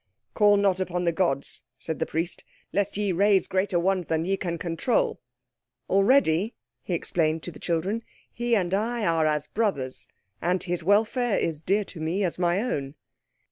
[0.33, 4.35] "Call not upon the gods," said the Priest, "lest ye raise greater ones than ye
[4.35, 5.19] can control.
[5.91, 8.01] Already," he explained to the children,
[8.33, 10.07] "he and I are as brothers,
[10.41, 12.95] and his welfare is dear to me as my own."